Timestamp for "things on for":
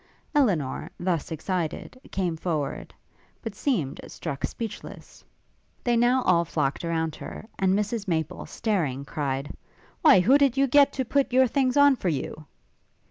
11.45-12.09